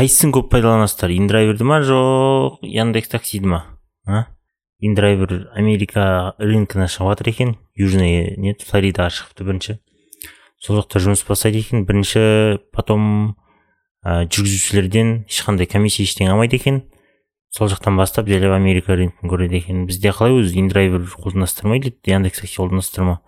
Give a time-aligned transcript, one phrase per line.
[0.00, 1.12] қайсысын көп пайдаланасыздар?
[1.12, 1.82] Индрайверді ма?
[1.84, 2.62] Жоқ.
[2.64, 3.58] Яндекс таксиді ма?
[4.08, 4.22] А?
[4.80, 7.50] Индрайвер америка рынкына шығып жатыр екен.
[7.76, 9.76] Южный не флоридаға шығыпты бірінші.
[10.56, 11.84] Сол жақта жұмыс бастайды екен.
[11.84, 13.36] Бірінші потом
[14.00, 16.80] ә, жүргізушілерден ешқандай комиссия ештеңе алмайды екен.
[17.52, 19.84] Сол жақтан бастап жайлап америка рынкін көреді екен.
[19.84, 23.20] Бізде қалай өзі индрайвер қолданасыздар ма или яндекс такси қолданасыздар ма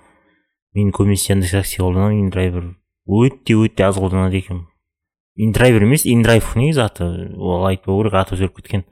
[0.73, 2.31] мен көбінесе яндекс такси қолданамын.
[2.31, 4.72] Индрайвер өте өте аз қолданады екенмін
[5.37, 8.85] индрайвер емес индрайв негізі аты ол айтпау керек аты өзгеріп кеткен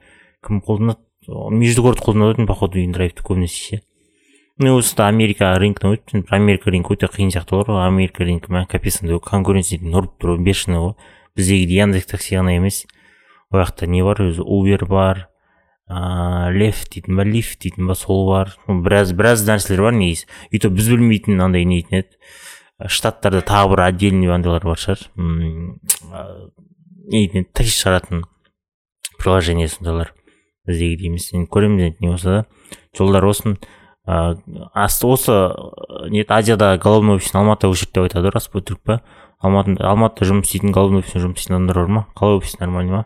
[0.45, 0.99] кім қолданады?
[1.27, 3.81] Междугород қолданатын походу индрайвті көбінесе ше.
[4.57, 7.69] Ну осы америка рынкына өтіп америка рынкі өте қиын сияқты олар.
[7.69, 10.95] Ғой америка рынкі мә капец конкуренция ұрып тұр бешеный ғой
[11.37, 12.85] біздегідей яндекс такси ғана емес.
[13.51, 14.21] Ол жақта не бар?
[14.21, 15.27] Өзі убер бар
[15.91, 18.55] ыыы лев дейтін ба лифт дейтін ба сол бар.
[18.67, 20.25] Біраз біраз нәрселер бар негізі.
[20.51, 22.17] И то біз білмейтін андай нетін еді.
[22.87, 25.03] Штаттарда тағы бір отдельный андайлар бар шығар.
[27.11, 28.25] Еді такси шығаратын
[29.19, 30.13] приложение сондайлар
[30.65, 32.45] біздегідей емес енді көреміз енді не болса да.
[32.97, 33.57] Жолдар болсын.
[34.05, 35.35] Асты осы
[36.09, 39.01] не азияда головной офисін алматыда өшірді деп айтады рас па өтірік па
[39.37, 42.07] алматыда алматыда жұмыс істейтін головной офисте жұмыс істейтін адамдар бар ма?
[42.17, 43.05] Қалай офис нормальный ма?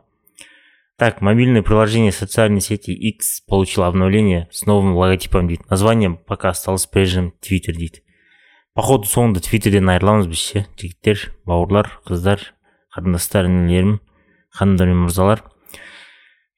[0.98, 5.64] Так, мобильное приложение социальной сети X получило обновление с новым логотипом дейді.
[5.70, 8.05] Названием пока осталось прежним твиттер дейді.
[8.76, 10.66] Походу соңында твиттерден айырыламыз біз ше?
[10.76, 12.42] Жігіттер бауырлар қыздар
[12.94, 14.00] қарындастар інілерім
[14.52, 15.44] ханымдар мен мырзалар.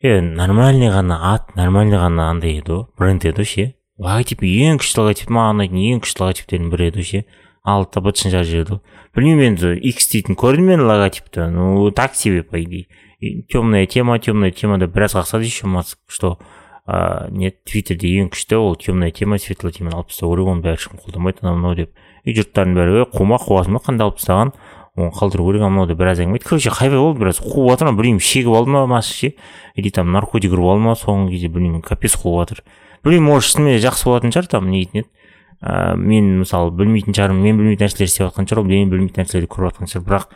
[0.02, 3.66] Е нормальный ғана ат нормальный ғана андай еді ғой бренд еді ғой ше?
[4.02, 7.24] Логотипі ең күшті логотип маған ұнайтын ең күшті логотиптердің бірі еді ғой ше?
[7.68, 11.50] Алты быт шынжақ жіберді ғой білмеймін енді икс дейтін көрдім мен логотипті?
[11.54, 12.88] Ну так себе по идее.
[13.50, 15.66] Темная тема темная темада біраз қақсады еще
[16.08, 16.38] что
[16.88, 20.80] ә, не твиттерде ең күшті ол темная тема светлая теманы алып тастау керек оны бәрі
[20.80, 21.92] ешкім қолданбайды анау мынау деп.
[22.28, 24.52] И жұрттардың бәрі қума қуасың ба қандай алып тастаған.
[24.98, 26.50] Оны қалдыру керек анау деп біраз әңгіме айтты.
[26.50, 27.40] Короче хайпай болды біраз.
[27.40, 29.30] Қуып жатыр білмеймін шегіп алды ма масы ше
[29.76, 32.64] или там наркотик ұрып алды ма соңғы кезде білмеймін капец қуып жатыр.
[33.06, 35.10] Білмеймін может шынымен жақсы болатын шығар там нейтін еді.
[35.62, 39.72] Ә, мен мысалы білмейтін шығармын мен білмейтін нәрселер істеп жатқан шығар мен білмейтін нәрселерді көріп
[39.72, 40.06] жатқан шығар.
[40.10, 40.28] Бірақ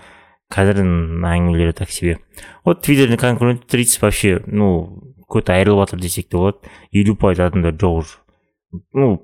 [0.53, 2.19] қазірдің әңгімелері так себе.
[2.65, 6.57] Вот твиттердің конкурент тридцать вообще ну какой-то айырылып жатыр десек те болады.
[6.91, 8.17] елу пайыз адамдар жоқ уже.
[8.93, 9.21] Ну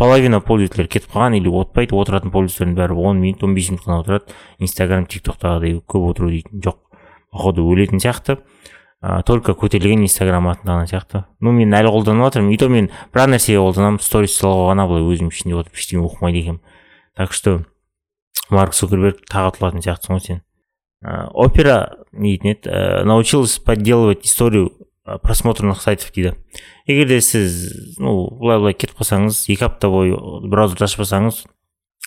[0.00, 3.98] половина пользовательдер кетіп қалған или отпайды отыратын пользовательдердің бәрі он минут он бес минут қана
[4.00, 4.32] отырады.
[4.56, 6.78] Инстаграм тик тоқтағыдай көп отыру дейтін жоқ.
[7.30, 8.38] Походу өлетін сияқты.
[9.04, 11.24] Ә, только көтерілген инстаграм атындаған сияқты.
[11.44, 14.00] Ну мен әлі қолданып жатырмын и то мен бір нәрсеге қолданамын.
[14.00, 16.60] Сторис салуға ғана былай өзім ішінде отырып ештеңе оқымайды екенмін.
[17.14, 17.58] Так что
[18.48, 20.40] марк цукерберг тағы ұтылатын сияқтысың ғой сен.
[21.36, 21.76] Опера
[22.16, 22.72] дейтін еді.
[22.72, 24.72] Ә, научилась подделывать историю
[25.24, 26.34] просмотренных сайтов дейді
[26.86, 30.16] егер де сіз ну былай былай кетіп қалсаңыз екі апта бойы
[30.46, 31.44] браузерді ашпасаңыз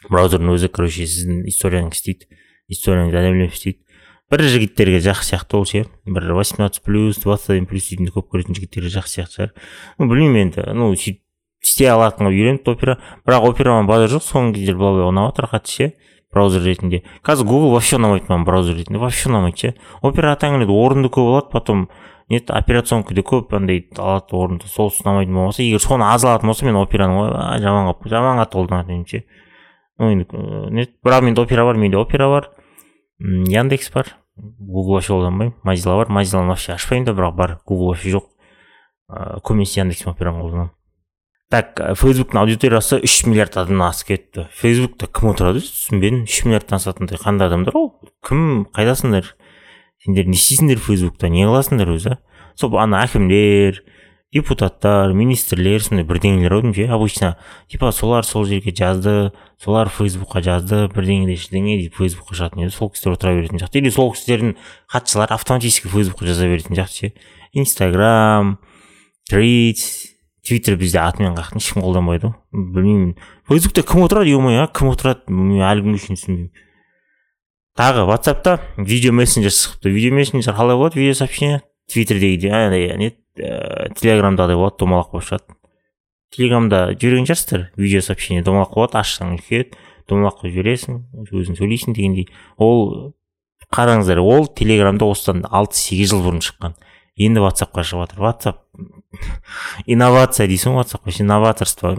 [0.10, 2.42] браузердің өзі короче сіздің историяңызды істейді
[2.74, 3.80] историяңызды әдемілеп істейді.
[4.32, 8.56] Бір жігіттерге жақсы сияқты ол ше бір восемнадцать плюс двадцать один плюс дейтін көп көретін
[8.58, 9.52] жігіттерге жақсы сияқты шығар.
[10.00, 11.20] Ну білмеймін енді ну сөйтіп
[11.62, 12.98] істей алатынға үйреніпті опера.
[13.28, 15.90] Бірақ операға базар жоқ соңғы кездері былай былай ұнап жатыр қатты ше
[16.34, 17.04] браузер ретінде.
[17.22, 19.74] Қазір гугл вообще ұнамайды маған браузер ретінде вообще ұнамайды ше.
[20.02, 21.86] Опера атаң келеді орынды көп алады потом
[22.30, 26.66] не операционка да көп андай алады орынды сол ұнамайтын болмаса егер соны аз алатын болса
[26.66, 29.24] мен операны ой жаман жаман қатты қолданатын едім ше
[30.00, 30.26] ну енді
[30.74, 32.50] не бірақ менде опера бар менде опера бар
[33.20, 38.10] яндекс бар гугл вообще қолданбаймын мазила бар мазиланы вообще ашпаймын да бірақ бар гугл вообще
[38.10, 38.30] жоқ.
[39.10, 40.72] Ыыы көбінесе яндекс операны қолданамын.
[41.52, 44.48] Так фейсбуктың аудиториясы үш миллиард адамнан асып кетті.
[44.58, 46.24] Фейсбукта кім отырады түсінбедім.
[46.26, 47.92] Үш миллиардтан асатындай қандай адамдар ол?
[48.26, 49.36] Кім қайдасыңдар?
[50.04, 52.18] Сендер не істейсіңдер фейсбукта не қыласыңдар өзі
[52.60, 53.82] сол ана әкімдер
[54.34, 57.30] депутаттар министрлер сондай бірдеңелер ау деймін ше обычно
[57.70, 59.32] типа солар сол жерге жазды
[59.62, 63.94] солар фейсбукқа жазды бірдеңе ештеңе деп фейсбукқа шығатын еді сол кісілер отыра беретін сияқты или
[63.94, 64.56] сол кісілердің
[64.90, 67.14] хатшылары автоматически фейсбукқа жаза беретін сияқты ше
[67.54, 68.58] инстаграм
[69.30, 69.86] трит
[70.44, 73.16] твиттер бізде атымен қақтың ешкім қолданбайды ғой білмеймін
[73.48, 76.50] фейсбукта кім отырады е кім отырады әлі күнге шейін түсінбеймін
[77.78, 81.00] тағы ватсапта видео мессенджер шығыпты видео мессенджер қалай болады?
[81.00, 81.62] Видео сообщение?
[81.92, 85.58] Твиттердегідей андай не телеграмдағыдай болады домалақ болып шығады.
[86.34, 89.78] Телеграмда жіберген шығарсыздар видео сообщение домалақ болады ашсаң үлкейеді
[90.10, 92.30] домалақ қылып жібересің өзің сөйлейсің дегендей.
[92.58, 93.14] Ол
[93.74, 96.76] қараңыздар ол телеграмда осыдан алты сегіз жыл бұрын шыққан.
[97.18, 98.22] Енді ватсапқа шығып жатыр.
[98.26, 98.64] Ватсап
[99.86, 101.94] инновация дейсің ғой ватсапқа инноваторство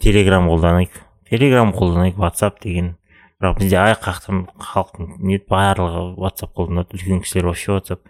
[0.00, 0.96] телеграм қолданайық.
[1.30, 2.96] Телеграм қолданайық ватсап деген
[3.42, 8.04] бірақ бізде ай қақтым халықтың не барлығы ватсап қолданады үлкен кісілер вообще ватсап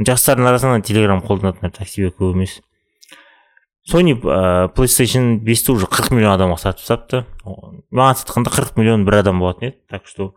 [0.00, 2.60] жастардың арасында телеграм қолданатындар так себе көп емес.
[3.84, 7.24] Сони ә, playstation бесті уже қырық миллион адамға сатып тастапты
[7.90, 9.78] маған сатқанда қырық миллион бір адам болатын еді.
[9.90, 10.32] Так что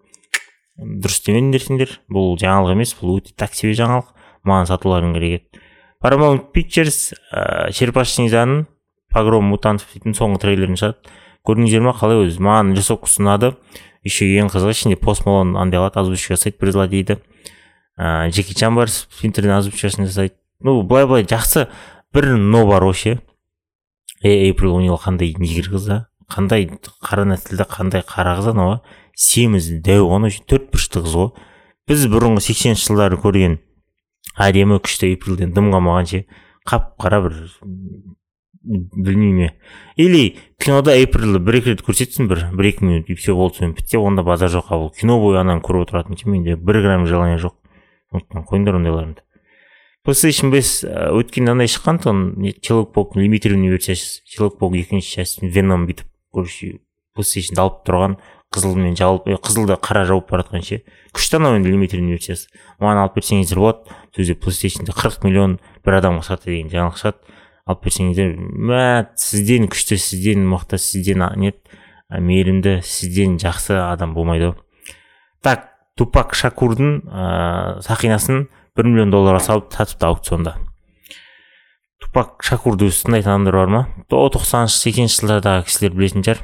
[0.76, 4.12] дұрыс демедіңдер бұл жаңалық емес бұл өте так себе жаңалық.
[4.46, 5.62] Маған сатуларың керек еді.
[6.04, 7.14] Paramount pictures
[7.72, 8.66] черепашный ниндзяның
[9.14, 11.16] погром мутантов дейтін соңғы трейлерін шығарды.
[11.46, 12.42] Көрдіңіздер ма қалай өзі?
[12.44, 13.54] Маған рисовка ұнады
[14.06, 17.20] еще ең қызығы ішінде пост андай қылады озвучка жасайды бір дейді.
[17.98, 20.36] Ыыы джеки чан бар спинтердің озвучкасын жасайды.
[20.60, 21.68] Ну былай былай жақсы.
[22.14, 23.20] Бір но бар вообще.
[24.22, 26.70] Ей эйприл о'нил қандай негр қыз а қандай
[27.02, 28.80] қара нәсілді қандай қара қыз анау
[29.16, 31.30] семіз дәу анау төрт бұрышты қыз ғой.
[31.88, 33.60] Біз бұрынғы сексенінші жылдары көрген
[34.36, 36.26] әдемі күшті эйприлден дым қалмаған ше
[36.66, 37.38] қап қара бір
[38.66, 39.52] білмеймін
[39.96, 43.78] или кинода эйприлді бір екі рет көрсетсін бір бір екі минут и все болды сонымен
[43.78, 44.72] бітсе онда базар жоқ.
[44.74, 47.56] Ал кино бойы ананы көріп отыратын менде бір грамм желание жоқ.
[48.12, 49.26] Сондықтан қойыңдар ондайларыңды
[50.06, 50.84] PlayStation 5
[51.18, 56.76] өткен андай шыққан тұғын человек лимитированный версиясы человек паук екінші часть веном бүйтіп короче
[57.18, 58.18] плейстейшнді алып тұрған
[58.54, 60.84] қызылмен жауып қызылды қара жауып бара жатқан ше.
[61.16, 65.98] Күшті анау енді лимитированный версиясы маған алып берсеңіздер болады сол жерде плейстейшнде қырық миллион бір
[66.04, 67.35] адамға сатты деген жаңалық шығады.
[67.66, 68.84] Алып берсеңіздер мә
[69.20, 71.54] сізден күшті сізден мықты сізден не
[72.10, 74.56] мейірімді сізден жақсы адам болмайды ғой
[75.46, 78.48] так тупак шакурдың ыыы сақинасын
[78.78, 80.58] бір миллион долларға салып сатыпты аукционда
[82.04, 83.82] тупак шакурды өзі тыңдайтын адамдар бар ма?
[84.12, 86.44] Тоқсаныншы сексенінші жылдардағы кісілер білетін шығар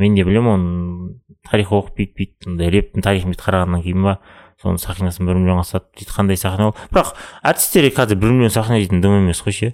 [0.00, 4.16] мен де білемін оны тарих оқып бүйтіп бүйтіп андай рэптің тарихын бүйтіп қарағаннан кейін ба
[4.60, 6.76] соның сақинасын бір миллионға сатып дейді қандай сақина ол.
[6.92, 7.12] Бірақ
[7.48, 9.72] әртістерге қазір бір миллион сақина дейтін дым емес қой ше?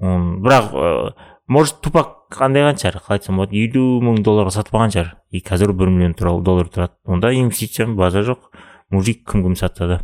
[0.00, 1.12] Бірақ ә,
[1.48, 5.42] может тупак қандай қылған шығар қалай айтсам болады елу мың долларға сатып алған шығар и
[5.44, 6.96] қазір бір миллион доллар тұрады.
[7.06, 8.50] Онда инвестиция база жоқ.
[8.90, 10.00] Мужик кім кім сатады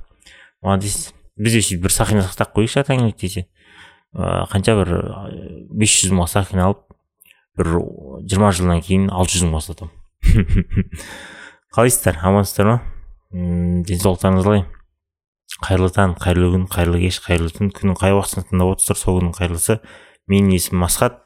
[0.62, 3.46] молодец біз де сөйтіп бір сақина сақтап қояйықшы атаң десе.
[4.14, 4.92] Ә, қанша бір
[5.70, 6.84] бес жүз мыңға сақина алып
[7.58, 7.72] бір
[8.28, 9.94] жиырма жылдан кейін алты жүз мыңға сатамын.
[11.74, 12.20] Қалайсыздар?
[12.22, 12.78] Амансыздар ма?
[13.32, 14.64] Денсаулықтарыңыз қалай?
[15.62, 17.72] Қайырлы таң қайырлы күн қайырлы кеш қайырлы түн.
[17.76, 19.78] Күннің қай уақытысында тыңдап отырсыздар сол күннің қайырлысы.
[20.30, 21.18] Менің есімім асхат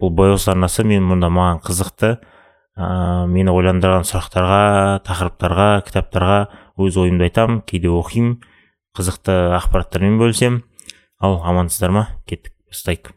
[0.00, 0.86] бұл бояус арнасы.
[0.88, 6.38] Мен мұнда маған қызықты ә, мені ойландырған сұрақтарға тақырыптарға кітаптарға
[6.80, 7.60] өз ойымды айтамын.
[7.68, 8.38] Кейде оқимын
[8.96, 10.62] қызықты ақпараттармен бөлісемін.
[11.20, 12.08] Ал амансыздар ма?
[12.28, 13.14] Кеттік бастайық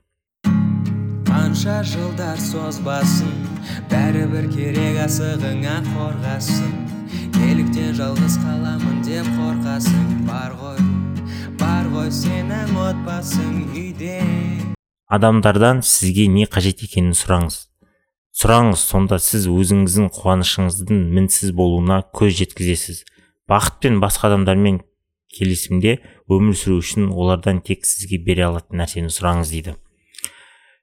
[1.47, 3.31] қанша жылдар созбасын
[3.91, 6.96] бәрібір керек асығыңа қорғасын.
[7.97, 10.07] Жалғыз қаламын деп қорқасың?
[10.27, 10.79] Бар ғой
[11.59, 14.19] бар ғой сенің отбасың үйде.
[15.07, 17.59] Адамдардан сізге не қажет екенін сұраңыз.
[18.37, 23.03] Сұраңыз сонда сіз өзіңіздің қуанышыңыздың мінсіз болуына көз жеткізесіз.
[23.49, 24.81] Бақыт пен басқа адамдармен
[25.33, 25.97] келісімде
[26.29, 29.77] өмір сүру үшін олардан тек сізге бере алатын нәрсені сұраңыз дейді.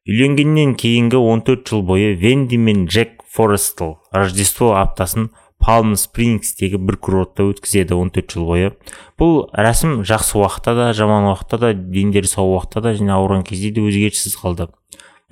[0.04, 5.30] Үйленгеннен кейінгі 14 жыл бойы венди мен джек форестл рождество аптасын
[5.64, 8.72] палм спрингстегі бір курортта өткізеді 14 жыл бойы.
[9.16, 13.70] Бұл рәсім жақсы уақытта да жаман уақытта да дендері сау уақытта да және ауырған кезде
[13.72, 14.68] де өзгеріссіз қалды.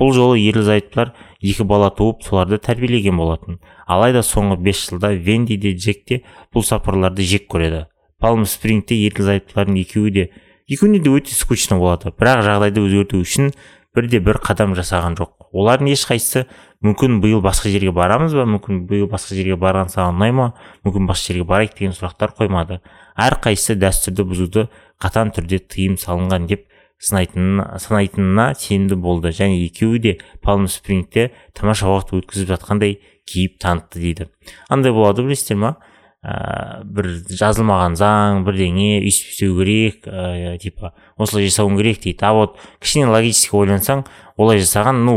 [0.00, 1.12] Бұл жолы ерлі зайыптылар
[1.44, 3.60] екі бала туып соларды тәрбиелеген болатын.
[3.86, 6.22] Алайда соңғы бес жылда венди де джек те
[6.54, 7.84] бұл сапарларды жек көреді.
[8.18, 10.26] Палм спрингте ерлі зайыптылардың екеуі де
[10.66, 12.14] екеуіне де өте скучно болады.
[12.16, 13.52] Бірақ жағдайды өзгерту үшін
[13.96, 15.32] бірде бір қадам жасаған жоқ.
[15.52, 16.46] Олардың ешқайсысы
[16.84, 18.46] мүмкін биыл басқа жерге барамыз ба?
[18.48, 20.48] Мүмкін биыл басқа жерге барған саған ұнай ма?
[20.86, 22.80] Мүмкін басқа жерге барайық деген сұрақтар қоймады.
[23.20, 24.66] Әрқайсысы дәстүрді бұзуды
[25.02, 26.66] қатаң түрде тыйым салынған деп
[27.02, 29.32] сынайтынына, санайтынына сенімді болды.
[29.36, 34.28] Және екеуі де палм спрингте тамаша уақыт өткізіп жатқандай кейіп танытты дейді.
[34.70, 35.76] Андай болады білесіздер ма
[36.22, 42.22] ә, бір жазылмаған заң бірдеңе өйстіп істеу керек ә, типа осылай жасауың керек дейді.
[42.22, 44.04] А вот кішкене логически ойлансаң
[44.38, 45.16] олай жасаған ну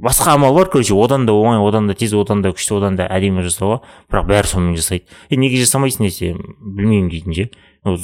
[0.00, 0.70] басқа амал бар.
[0.70, 3.80] Короче одан да оңай одан да тез одан да күшті одан да әдемі жасауға.
[4.10, 5.10] Бірақ бәрі сонымен жасайды.
[5.28, 7.48] Е неге жасамайсың десе білмеймін дейтін ше.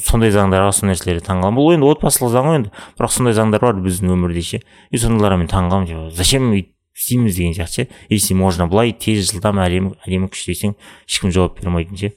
[0.05, 2.75] Сондай заңдарға сондай нәрселерге таңқаламын бұл енді отбасылық заң ғой енді.
[2.99, 4.61] Бірақ сондай заңдар бар біздің өмірде ше.
[4.91, 7.89] И сондайларға мен таңқаламын типа зачем істейміз деген сияқты ше.
[8.11, 10.77] Если можно былай тез жылдам әдемі әдемі күшті десең
[11.09, 12.13] ешкім жауап бере алмайтын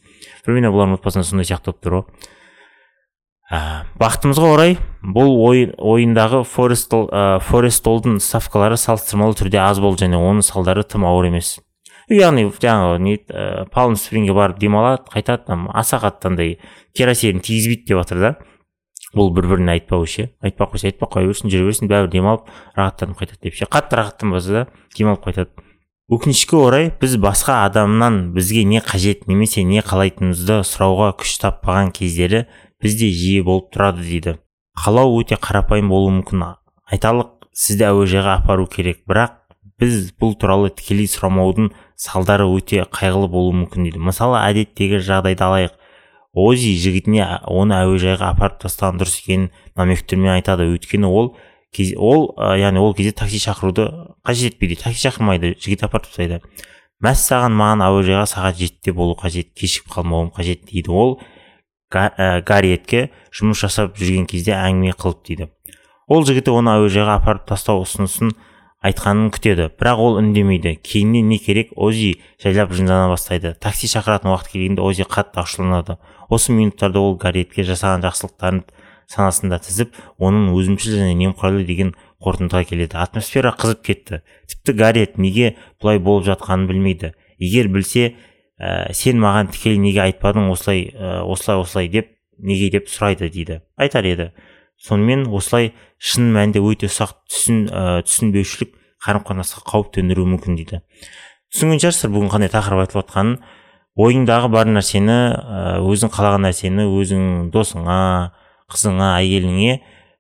[0.46, 2.32] примерно бұлардың отбасында сондай сияқты болып тұр ғой
[3.54, 3.60] ә,
[4.00, 10.46] бақытымызға орай бұл ойын, ойындағы форестол ә, форестолдың ставкалары салыстырмалы түрде аз болды және оның
[10.46, 11.58] салдары тым ауыр емес.
[12.12, 16.58] Яғни жаңағы не ә, палм спрингге барып демалады қайтады там аса қатты андай
[16.98, 18.34] кері әсерін тигізбейді деп жатыр да.
[19.14, 23.20] Бұл бір біріне айтпау ше айтпай қойса айтпай қоя берсін жүре берсін бәрібір демалып рахаттанып
[23.22, 23.68] қайтады деп ше.
[23.70, 24.64] Қатты рахаттанбаса да
[24.98, 25.52] демалып қайтады.
[26.14, 32.44] Өкінішке орай біз басқа адамнан бізге не қажет немесе не қалайтынымызды сұрауға күш таппаған кездері
[32.84, 34.34] бізде жиі болып тұрады дейді.
[34.78, 36.44] Қалау өте қарапайым болуы мүмкін.
[36.94, 39.40] Айталық сізді әуежайға апару керек бірақ
[39.82, 44.04] біз бұл туралы тікелей сұрамаудың салдары өте қайғылы болуы мүмкін дейді.
[44.04, 45.74] Мысалы әдеттегі жағдайды алайық.
[46.34, 50.70] Ози жігітіне оны әуежайға апарып тастаған дұрыс екенін намектермен айтады.
[50.74, 51.36] Өйткені ол
[51.98, 53.88] ол ә, яғни ол кезде такси шақыруды
[54.26, 54.78] қажет етпейді.
[54.84, 56.40] Такси шақырмайды жігіт апарып тастайды.
[57.04, 60.94] Мәссаған маған әуежайға сағат жетіде болу қажет кешігіп қалмауым қажет дейді.
[60.94, 61.20] Ол
[61.92, 65.50] ә, гарриетке жұмыс жасап жүрген кезде әңгіме қылып дейді.
[66.08, 68.34] Ол жігіті оны әуежайға апарып тастау ұсынысын
[68.84, 69.70] айтқанын күтеді.
[69.80, 70.76] Бірақ ол үндемейді.
[70.84, 71.72] Кейіннен не керек?
[71.76, 73.54] Ози жайлап жындана бастайды.
[73.56, 75.98] Такси шақыратын уақыт келгенде ози қатты ашуланады.
[76.30, 78.64] Осы минуттарда ол гарриетке жасаған жақсылықтарын
[79.14, 81.94] санасында тізіп оның өзімшіл және немқұрайлы деген
[82.24, 82.98] қорытындыға келеді.
[82.98, 84.22] Атмосфера қызып кетті.
[84.50, 87.14] Тіпті гарриет неге бұлай болып жатқанын білмейді.
[87.38, 88.14] Егер білсе
[88.60, 93.62] ә, сен маған тікелей неге айтпадың осылай ә, осылай осылай деп неге деп сұрайды дейді.
[93.78, 94.32] Айтар еді.
[94.84, 100.82] Сонымен осылай шын мәнінде өте ұсақ түсін ә, түсінбеушілік қарым қатынасқа қауіп төндіруі мүмкін дейді.
[101.54, 103.36] Түсінген шығарсыздар бүгін қандай тақырып айтылып жатқанын
[104.00, 108.00] ойыңдағы бар нәрсені ә, өзің қалаған нәрсені өзің досыңа
[108.74, 109.78] қызыңа әйеліңе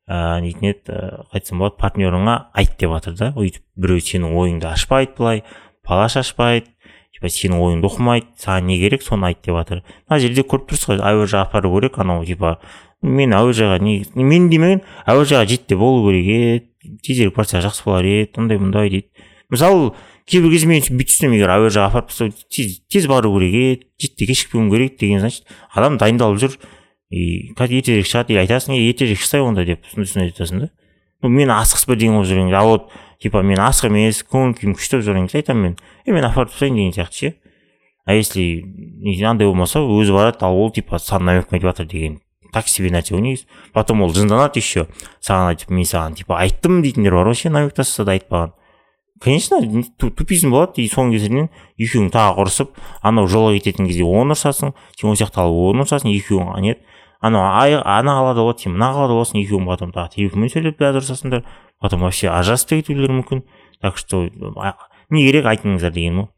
[0.07, 3.31] ыыы нетін еді қалай айтсам болады партнерыңа айт деп жатыр да.
[3.39, 5.43] Өйтіп біреу сенің ойыңды ашпайды былай
[5.83, 6.69] палаш ашпайды
[7.15, 9.83] типа сенің ойыңды оқымайды саған не керек соны айт деп жатыр.
[10.09, 12.57] Мына жерде көріп тұрсыз ғой әуежайға апару керек анау типа
[13.01, 18.43] мен әуежайға не мен демеген әуежайға жетте болу керек еді тезірек барса жақсы болар еді
[18.43, 19.07] андай мындай дейді.
[19.51, 19.93] Мысалы
[20.27, 22.11] кейбір кезде мен бүйтіп түсінемін егер әуежайға апарып
[22.51, 26.57] тез, тез бару керек еді жетте кешікпеуім керек деген значит адам дайындалып жүр.
[27.13, 30.69] И қазір ертерек шығады или айтасың е ертерек шықсай онда деп сондай айтасың да.
[31.21, 32.89] Мен асығыс бірдеңе болып жүрген а вот
[33.21, 35.75] типа мен асық емес көңіл күйім күшті болып жүрген кезде айтамын мен.
[36.07, 37.33] Е мен апарып тастайын деген сияқты ше.
[38.05, 38.65] А если
[39.23, 42.19] андай болмаса өзі барады ал ол типа саған намекпен айтып жатыр деген
[42.51, 43.45] так себе нәрсе ғой негізі.
[43.73, 44.87] Потом ол жынданады еще.
[45.21, 48.57] Саған айтып мен саған типа айттым дейтіндер бар ғой ше намек тастаса да айтпаған.
[49.21, 49.61] Конечно
[49.97, 50.81] тупизм болады.
[50.81, 55.45] И соның кесірінен екеуің тағы ұрысып анау жолға кететін кезде оны ұрсасың сен ол жақта
[55.45, 56.75] алып оны ұрсасың екеуің не
[57.23, 57.43] анау
[57.87, 61.45] ана қалада сен мына қалада боласың екеуің потом тағы телефонмен сөйлеп біраз ұрысасыңдар
[61.79, 63.43] потом вообще ажырасып та кетулері мүмкін.
[63.81, 64.27] Так что
[65.09, 66.29] не керек айтыңыздар дегенім ғой.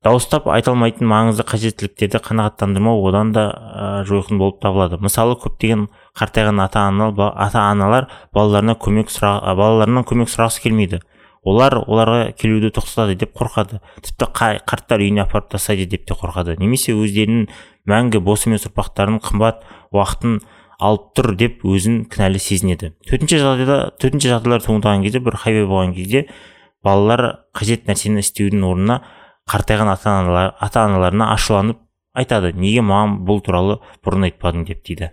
[0.00, 4.96] Дауыстап айта алмайтын маңызды қажеттіліктерді қанағаттандырмау одан да ә, жойқын болып табылады.
[4.96, 11.00] Мысалы көптеген қартайған ата аналар ата аналар балаларына көмек сұра, балаларынан көмек сұрағысы келмейді.
[11.42, 13.80] Олар оларға келуді тоқтатады деп қорқады.
[14.04, 14.26] Тіпті
[14.68, 16.58] қарттар үйіне апарып тастайды деп те қорқады.
[16.60, 17.46] Немесе өздерінің
[17.88, 19.62] мәңгі бос емес ұрпақтарының қымбат
[19.96, 20.40] уақытын
[20.80, 22.92] алып тұр деп өзін кінәлі сезінеді.
[23.08, 26.26] Төтенше жағдайда төтенше жағдайлар туындаған кезде бір хайвей болған кезде
[26.84, 27.24] балалар
[27.56, 29.00] қажет нәрсені істеудің орнына
[29.50, 31.80] қартайған ата аналар ата аналарына ашуланып
[32.16, 32.52] айтады.
[32.56, 34.64] Неге маған бұл туралы бұрын айтпадың?
[34.68, 35.10] деп дейді.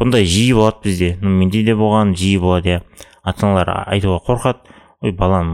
[0.00, 1.14] Бұндай жиі болады бізде.
[1.20, 2.82] Менде де болған жиі болады иә.
[3.22, 4.78] Ата аналар айтуға қорқады.
[5.02, 5.52] Ой балам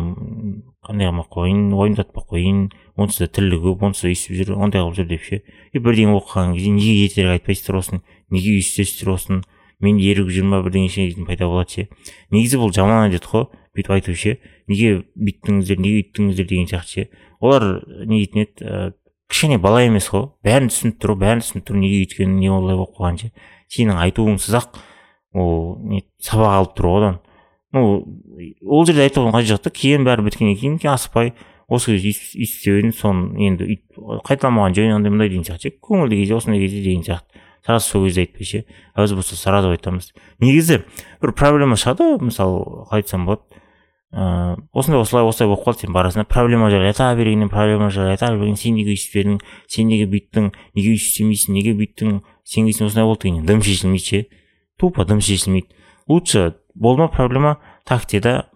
[0.88, 2.60] қандай қылмай қояйын уайымдатпай қояйын
[2.96, 5.40] онсыз да тірлігі көп онсыз да өйстіп жүр ондай қылып жүр деп ше.
[5.72, 9.42] И бірдеңе оқыған кезде неге ертерек айтпайсыздар осыны неге өйстесіздер осыны
[9.80, 11.88] мен ерігіп жүр ма бірдеңе ше пайда болады ше.
[12.30, 14.38] Негізі бұл жаман әдет қой бүйтіп айту ше.
[14.68, 17.08] Неге бүйттіңіздер неге үйттіңіздер деген сияқты ше.
[17.40, 18.94] Олар не дейтін еді
[19.28, 20.30] кішкене бала емес қой.
[20.44, 23.32] Бәрін түсініп тұр бәрін түсініп тұр неге өйткені не олай болып қалған ше.
[23.72, 24.78] Сенің айтуыңсыз ақ
[25.36, 27.18] ол не сабақ алып тұр ғой одан
[27.72, 27.82] ну
[28.64, 31.34] ол жерде айтудың қажеті жоқ та кейін бәрі біткеннен кейін асықпай
[31.68, 33.78] осы едім соны енді
[34.24, 38.06] қайталамаған жөн андай мындай деген сияқты ше көңілді кезде осындай кезде деген сияқты сразу сол
[38.06, 38.64] кезде айтпай ше
[38.96, 40.80] өзі болса сразу айтамыз негізі
[41.20, 43.57] бір проблема шығады мысалы қалай айтсам болады
[44.12, 46.24] ыыы осындай осылай осылай болып қалды сен барасың да.
[46.24, 50.94] Проблема жайлы айта бергеннен проблема жайлы айта берген сен неге өйстіп сен неге бүйттің неге
[50.94, 51.54] өйстіп істемейсің?
[51.58, 54.24] Неге бүйттің сен келсең осындай болды деген дым шешілмейді ше?
[54.80, 55.68] Тупо дым шешілмейді.
[56.08, 58.48] Лучше болма проблема так де да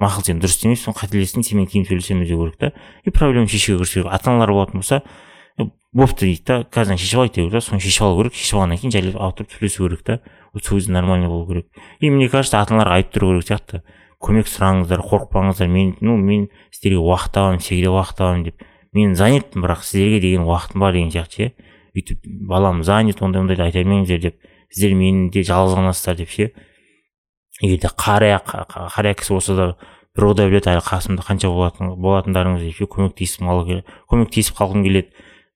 [0.00, 2.72] мақұл сен дұрыс істемейсің қателестің сенімен кейін сөйлесеміз деу керек та.
[3.04, 5.02] И проблема шешуге кірісу керек ата аналар болатын болса
[5.92, 8.36] бопты дейді да қазір шешіп алайық керек та соны шешіп алу керек.
[8.36, 10.20] Шешіп алғаннан кейін жайлап отырып сөйлесу керек та.
[10.62, 11.66] Сол кезде нормально болу керек.
[12.00, 13.82] И мне кажется ата аналарға айтып тұру керек сияқты.
[14.20, 18.64] Көмек сұраңыздар қорықпаңыздар мен ну мен сіздерге уақыт табамын всегда уақыт табамын деп.
[18.92, 21.52] Мен занятпын бірақ сіздерге деген уақытым бар деген сияқты ше.
[21.96, 24.36] Өйтіп балам занят ондай ондайды айта бермеңіздер деп.
[24.70, 26.50] Сіздер мені де жалғыз қаласыздар деп ше.
[27.62, 29.66] Егер де қария қария кісі болса да
[30.16, 32.90] бір құдай біледі әлі қасымда қанша болатын болатындарыңыз деп ше.
[32.92, 33.46] Көмектесіп
[34.10, 35.08] көмектесіп қалғым келеді.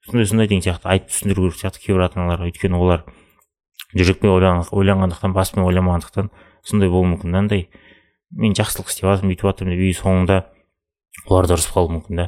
[0.05, 3.05] Сондай сондай деген сияқты айтып түсіндіру керек сияқты кейбір ата аналарға өйткені олар
[3.97, 4.35] жүрекпен
[4.69, 6.29] ойланғандықтан баспен ойламағандықтан
[6.61, 7.69] сондай болуы мүмкін да андай.
[8.37, 10.41] Мен жақсылық істеп жатырмын бүйтіп жатырмын деп и соңында
[11.29, 12.27] олар да ұрысып қалуы мүмкін да.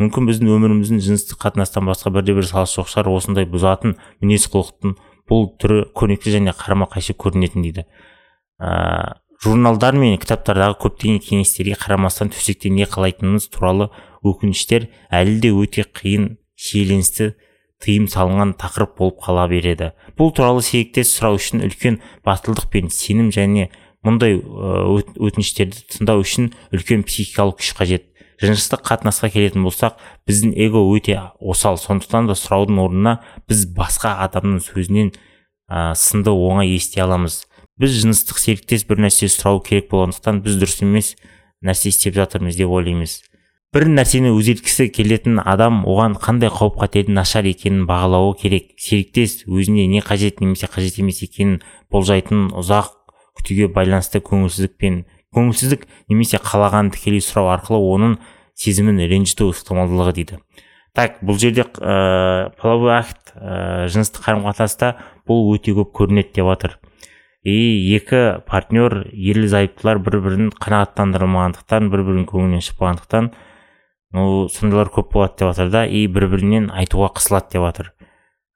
[0.00, 4.96] Мүмкін біздің өміріміздің жыныстық қатынастан басқа бірде бір салысы жоқ шығар осындай бұзатын мінез құлықтың
[5.30, 7.86] бұл түрі көрнекті және қарама қайшы көрінетін дейді.
[8.60, 13.90] Ыыы журналдар мен кітаптардағы көптеген кеңестерге қарамастан төсекте не қалайтынымыз туралы
[14.24, 17.34] өкініштер әлі де өте қиын шиеленісті
[17.84, 19.92] тыйым салынған тақырып болып қала береді.
[20.16, 23.68] Бұл туралы серіктес сұрау үшін үлкен батылдық пен сенім және
[24.06, 28.06] мұндай өтініштерді тыңдау үшін үлкен психикалық күш қажет.
[28.40, 29.96] Жыныстық қатынасқа келетін болсақ
[30.28, 31.78] біздің эго өте осал.
[31.80, 33.14] Сондықтан да сұраудың орнына
[33.48, 35.14] біз басқа адамның сөзінен
[35.70, 37.46] ә, сынды оңай ести аламыз.
[37.80, 41.14] Біз жыныстық серіктес бір нәрсе сұрау керек болғандықтан біз дұрыс емес
[41.64, 43.22] нәрсе істеп жатырмыз деп ойлаймыз.
[43.74, 48.70] Бір нәрсені өзгерткісі келетін адам оған қандай қауіп қатердің нашар екенін бағалауы керек.
[48.80, 51.58] Серіктес өзіне не қажет немесе қажет емес екенін
[51.92, 52.92] болжайтын ұзақ
[53.36, 55.04] күтуге байланысты көңілсіздік пен
[55.36, 58.16] көңілсіздік немесе қалағанын тікелей сұрау арқылы оның
[58.56, 60.40] сезімін ренжіту ықтималдылығы дейді.
[60.96, 64.94] Так бұл жерде ә, половой акт ә, жыныстық қарым қатынаста
[65.28, 66.78] бұл өте көп көрінеді деп жатыр
[67.46, 73.28] и екі партнер ерлі зайыптылар бір бірін қанағаттандырмағандықтан бір бірінің көңілінен шықпағандықтан
[74.16, 77.92] ну сондайлар көп болады деп жатыр да и бір бірінен айтуға қысылады деп жатыр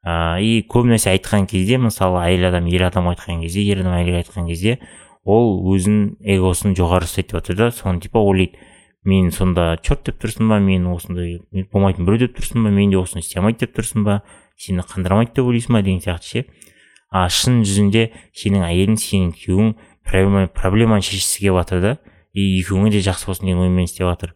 [0.05, 4.23] ә, и нәрсе айтқан кезде мысалы әйел адам ер адам айтқан кезде ер адам әйелге
[4.23, 4.79] айтқан кезде
[5.25, 8.59] ол өзінің эгосын жоғары ұстайды деп жатыр да соны типа ойлайды.
[9.03, 10.59] Мен сонда черт деп тұрсың ба?
[10.61, 11.39] Мен осындай
[11.73, 12.71] болмайтын біреу деп тұрсың ба?
[12.71, 14.19] Мен де осыны істей алмайды деп тұрсың ба?
[14.61, 15.81] Сені қандырамайды деп ойлайсың ба?
[15.81, 16.45] деген сияқты ше.
[17.11, 19.73] А шын жүзінде сенің әйелің сенің күйеуің
[20.05, 21.95] проблема, проблеманы шешкісі келіп жатыр да
[22.33, 24.35] и екеуіңе де жақсы болсын деген оймен істеп жатыр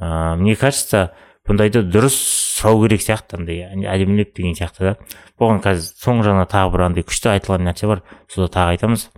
[0.00, 1.14] ыыы мне кажется
[1.48, 2.16] бұндайды дұрыс
[2.58, 4.94] сұрау керек сияқты андай әдемілеп деген сияқты да.
[5.40, 8.02] Бұған қазір соңғы жағына тағы бір андай күшті айтылған нәрсе бар.
[8.32, 9.08] Соны тағы айтамыз.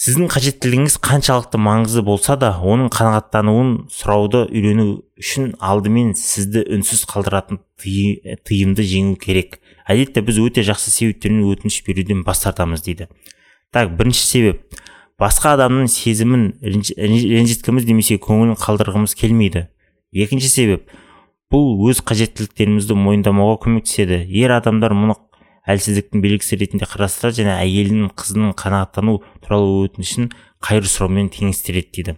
[0.00, 4.86] Сіздің қажеттілігіңіз қаншалықты маңызды болса да оның қанағаттануын сұрауды үйрену
[5.20, 9.58] үшін алдымен сізді үнсіз қалдыратын тыйымды жеңу керек.
[9.84, 13.10] Әдетте біз өте жақсы себептермен өтініш беруден бас тартамыз дейді.
[13.76, 14.80] Так бірінші себеп.
[15.20, 19.66] Басқа адамның сезімін ренжіткіміз немесе көңілін қалдырғымыз келмейді.
[20.16, 20.88] Екінші себеп.
[21.52, 24.22] Бұл өз қажеттіліктерімізді мойындамауға көмектеседі.
[24.32, 25.18] Ер адамдар мұны
[25.70, 30.30] әлсіздіктің белгісі ретінде қарастырады және әйелінің қызының қанағаттану туралы өтінішін
[30.64, 32.16] қайыр сұраумен теңестіреді дейді.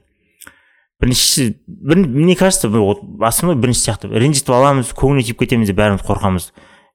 [1.03, 4.07] Біріншісі бір, мне кажется основной бірінші сияқты.
[4.07, 6.53] Ренжітіп аламыз көңіліне тиіп кетеміз деп бәріміз қорқамыз.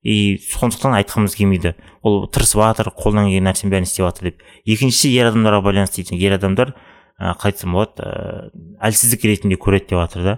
[0.08, 1.74] И сондықтан айтқымыз келмейді.
[2.08, 4.46] Ол тырысып жатыр қолынан келген нәрсенің бәрін істеп жатыр деп.
[4.63, 6.22] Екіншісі ер адамдарға байланысты дейді.
[6.24, 6.72] Ер адамдар
[7.20, 8.48] ә, қалай айтсам болады ә,
[8.88, 10.38] әлсіздік ретінде көреді деп жатыр да.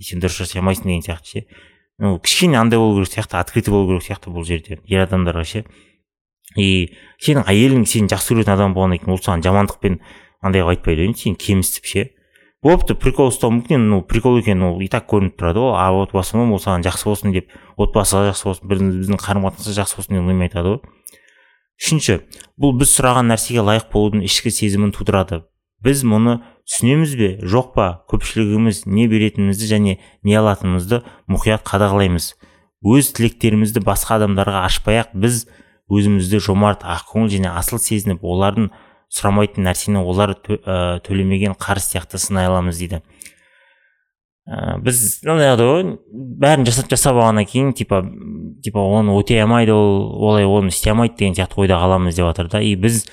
[0.00, 1.44] Сен дұрыс жасай алмайсың деген сияқты ше.
[2.00, 5.64] Ну кішкене андай болу керек сияқты открытый болу керек сияқты бұл жерде ер адамдарға ше
[6.58, 6.90] и
[7.22, 10.00] сенің әйелің сені жақсы көретін адам болғаннан кейін ол саған жамандықпен
[10.42, 12.06] андай қылып айтпайды ғой сені кемсітіп ше.
[12.60, 15.76] Болыпты прикол ұстауы мүмкін ну прикол екені ол и так көрініп тұрады ғой.
[15.78, 20.16] А отбасым ол саған жақсы болсын деп отбасыға жақсы болсын біздің қарым қатынасымыз жақсы болсын
[20.18, 20.80] деп оймен айтады ғой.
[21.80, 22.18] Үшінші
[22.60, 25.44] бұл біз сұраған нәрсеге лайық болудың ішкі сезімін тудырады.
[25.80, 27.30] Біз мұны түсінеміз бе?
[27.42, 27.86] Жоқ па?
[28.10, 32.36] Көпшілігіміз не беретінімізді және не алатынымызды мұқият қадағалаймыз.
[32.86, 35.42] Өз тілектерімізді басқа адамдарға ашпай ақ біз
[35.90, 38.70] өзімізді жомарт ақкөңіл және асыл сезініп олардың
[39.10, 40.36] сұрамайтын нәрсені олар
[41.04, 43.02] төлемеген қарыз сияқты сынай аламыз дейді.
[44.50, 45.82] Ә, біз ғой
[46.40, 48.00] бәрін жасап жасап алғаннан кейін типа
[48.64, 52.48] типа оны өтей алмайды ол олай оны істей алмайды деген сияқты ойда қаламыз деп жатыр
[52.48, 52.62] да.
[52.62, 53.04] И біз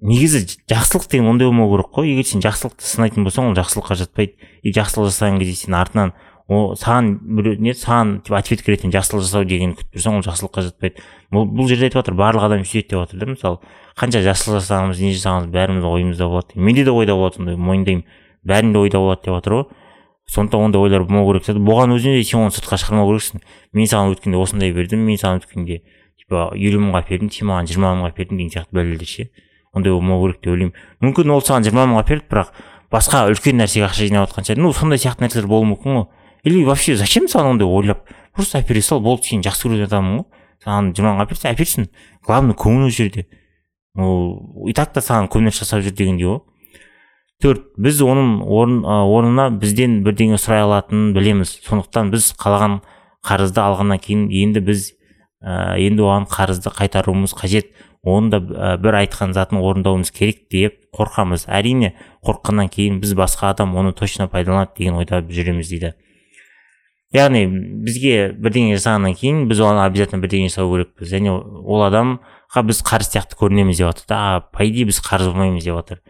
[0.00, 2.10] негізі жақсылық деген ондай болмау керек қой.
[2.12, 4.36] Егер сен жақсылықты сынайтын болсаң ол жақсылыққа жатпайды.
[4.62, 6.12] И жақсылық жасаған кезде сен артынан
[6.50, 10.64] о саған біреу не саған типа ответ ретінде жақсылық жасау дегенді күтіп тұрсаң ол жақсылыққа
[10.66, 11.04] жатпайды.
[11.30, 13.60] Бұл, бұл жерде айтып жатыр барлық адам сөйтеді деп жатыр да мысалы.
[14.00, 16.58] Қанша жақсылық жасағанымыз не жасағанымыз бәріміз ойымызда болады.
[16.58, 18.02] Менде де ойда болады сондай мойындаймын.
[18.42, 19.66] Бәрінде ойда болады деп жатыр ғой
[20.30, 23.42] сондықтан ондай ойлар болмау керек болған өзінде де сен оны сыртқа шығармау керексің.
[23.74, 25.80] Мен саған өткенде осындай бердім мен саған өткенде
[26.22, 29.26] типа елу мыңға әпердім сен маған жиырма мыңға әпердің деген сияқты дәлелдер ше.
[29.74, 30.74] Ондай болмау керек деп ойлаймын.
[31.02, 32.52] Мүмкін ол саған жиырма мыңға берді бірақ
[32.90, 36.06] басқа үлкен нәрсеге ақша жинап жатқан шығар ну сондай сияқты нәрселер болуы мүмкін ғой.
[36.44, 38.06] Или вообще зачем саған ондай ойлап?
[38.34, 40.26] Просто әпере сал болды сен жақсы көретін адамың ғой.
[40.64, 41.90] Саған жиырма мыңға әперсе әперсін
[42.26, 43.26] главное көңіл ол жерде.
[43.98, 46.40] Ол и так та саған көп нәрсе жасап жүр дегендей ғой.
[47.40, 51.54] Төрт біз оның орын, орнына бізден бірдеңе сұрай алатынын білеміз.
[51.64, 52.80] Сондықтан біз қалаған
[53.24, 54.90] қарызды алғаннан кейін енді біз
[55.40, 57.72] ә, енді оған қарызды қайтаруымыз қажет.
[58.02, 58.40] Оны да
[58.80, 61.46] бір айтқан затын орындауымыз керек деп қорқамыз.
[61.48, 65.92] Әрине қорыққаннан кейін біз басқа адам оны точно пайдаланады деген ойда жүреміз дейді.
[67.12, 67.44] Яғни
[67.84, 71.10] бізге бірдеңе жасағаннан кейін біз оған обязательно бірдеңе жасау керекпіз.
[71.10, 74.18] Және ол адамға біз қарыз сияқты көрінеміз деп жатыр да.
[74.20, 76.00] А по идее біз қарыз болмаймыз деп жатыр.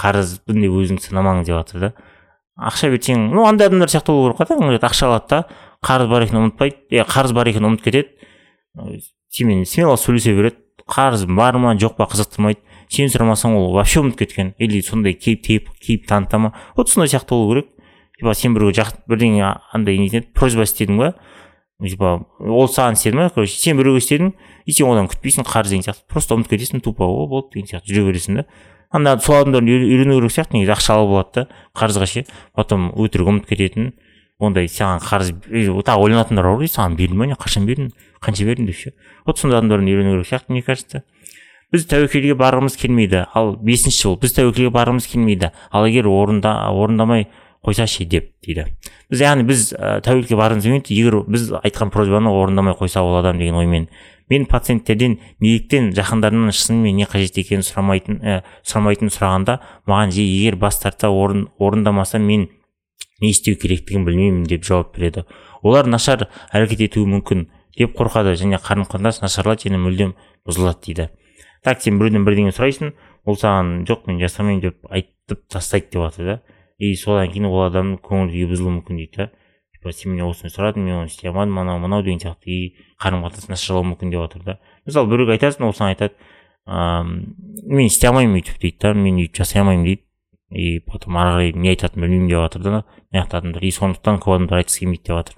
[0.00, 1.92] Қарызбын деп өзіңді санамаңыз деп жатыр да.
[2.58, 4.88] Ақша берсең ну андай адамдар сияқты болу керек қой да.
[4.88, 5.44] Ақша алады да.
[5.84, 6.80] Қарыз бар екенін ұмытпайды.
[6.90, 8.08] Е қарыз бар екенін ұмытып кетеді.
[9.28, 10.64] Сенімен смело сөйлесе береді.
[10.88, 12.60] Қарыз бар ма жоқ па қызықтырмайды.
[12.88, 14.54] Сен сұрамасаң ол вообще ұмытып кеткен.
[14.58, 16.54] Или сондай кейіп кейіп таныта ма?
[16.76, 17.68] Вот сондай сияқты болу керек.
[18.18, 21.12] Типа сен біреуге бірдеңе андай не просьба істедің ба?
[21.84, 23.28] Типа ол саған істеді ма?
[23.30, 24.32] Короче сен біреуге істедің
[24.64, 26.08] и сен одан күтпейсің қарыз деген сияқты.
[26.08, 28.46] Просто ұмытып кетесің тупо о болды деген сияқты жүре бересің да.
[28.90, 31.46] Анда сол адамдардан үйрену керек сияқты негізі ақша алуға болады да
[31.78, 32.24] қарызға ше.
[32.56, 33.92] Потом өтірік ұмытып кететін.
[34.38, 35.32] Ондай саған қарыз
[35.86, 37.90] тағы ойланатындар бар ғой саған бердім ба не қашан бердім
[38.22, 38.92] қанша бердім деп ше
[39.26, 41.02] вот сондай адамдардан үйрену керек сияқты мне кажется.
[41.72, 47.26] Біз тәуекелге барғымыз келмейді ал бесінші жол біз тәуекелге барғымыз келмейді ал егер орында орындамай
[47.66, 48.64] қойса ше деп дейді.
[49.10, 53.36] Біз яғни біз ә, тәуекелге барғымыз келмейді егер біз айтқан просьбаны орындамай қойса ол адам
[53.36, 53.88] деген оймен.
[54.30, 60.56] Мен пациенттерден неліктен жақындарымнан шынымен не қажет екенін сұрамайтын ә, сұрамайтынын сұрағанда маған жиі егер
[60.56, 62.48] бас тартса орын, орындамаса мен
[63.20, 65.24] не істеу керектігін білмеймін деп жауап береді.
[65.62, 70.14] Олар нашар әрекет етуі мүмкін деп қорқады және қарым қатынас нашарлайды және мүлдем
[70.46, 71.08] бұзылады дейді.
[71.64, 72.94] Так сен біреуден бірдеңе сұрайсың
[73.26, 76.40] ол саған жоқ мен жасамаймын деп айтып тастайды деп жатыр да
[76.78, 79.16] и содан кейін ол адамның көңіл күйі бұзылуы мүмкін дейді.
[79.16, 79.30] Да
[79.74, 82.46] типа сен менен осыны сұрадың мен оны істей алмадым анау мынау деген сияқты.
[82.46, 86.14] И қарым қатынас нашарлауы мүмкін деп жатыр да мысалы біреуге айтасың ол саған айтады
[86.66, 90.02] ыыы мен істей алмаймын өйтіп дейді да мен өйтіп жасай алмаймын дейді.
[90.50, 92.84] И потом ары қарай не айтатынын білмеймін деп жатыр да мына
[93.14, 95.36] жақта адамдар и сондықтан көп адамдар айтқысы келмейді деп жатыр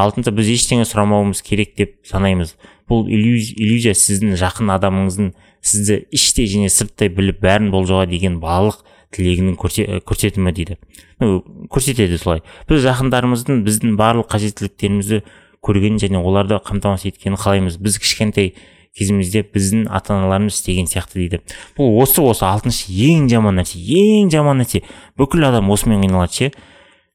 [0.00, 2.54] алтыншы біз ештеңе сұрамауымыз керек деп санаймыз
[2.88, 8.80] бұл иллюзия сіздің жақын адамыңыздың сізді іштей және сырттай біліп бәрін болжауға деген балалық
[9.14, 10.78] тілегінің көрсетімі дейді
[11.20, 15.22] ну көрсетеді солай біз жақындарымыздың біздің барлық қажеттіліктерімізді
[15.66, 18.54] көргенін және оларды қамтамасыз еткенін қалаймыз біз кішкентай
[18.96, 21.40] кезімізде біздің ата аналарымыз істеген сияқты дейді.
[21.76, 24.82] Бұл осы осы алтыншы ең жаман нәрсе ең жаман нәрсе.
[25.18, 26.50] Бүкіл адам осымен қиналады ше?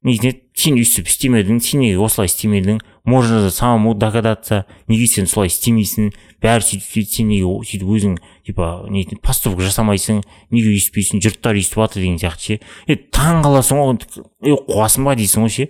[0.06, 2.78] Негізінен сен өйстіп істемедің сен неге осылай істемедің?
[3.06, 6.12] Можно самому догадаться неге сен солай істемейсің?
[6.46, 8.14] Бәрі сөйтіп сөйтіп сен неге сөйтіп өзің
[8.46, 10.22] типа не поступок жасамайсың
[10.54, 12.60] неге өйстпейсің жұрттар өйстіп жатыр деген сияқты ше?
[12.86, 13.98] Е таң қаласың ғой
[14.46, 15.68] е қуасың ба дейсің ғой ше?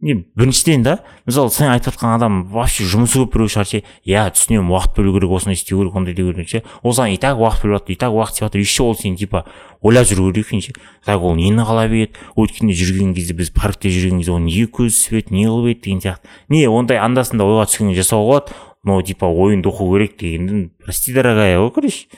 [0.00, 0.98] Не біріншіден да?
[1.26, 3.80] Мысалы сен айтып жатқан адам вообще жұмысы көп біреу шығар ше?
[4.08, 6.62] Иә түсінемін уақыт бөлу керек осыны істеу керек ондай деу керек ше?
[6.82, 9.16] Ол саған и так уақыт бөліп жатыр и так уақыт істеп жатыр еще ол сен
[9.16, 9.44] типа
[9.82, 10.72] ойлап жүру керек екен ше?
[11.04, 12.16] Так ол нені қалап еді?
[12.32, 15.80] Өткенде жүрген кезде біз паркте жүрген кезде ол неге көзі түсіп еді не қылып еді
[15.84, 16.32] деген сияқты.
[16.48, 21.12] Не ондай анда санда ойға түскенде жасауға болады но типа ойынды оқу керек дегенді прости
[21.12, 22.08] дорогая ғой короче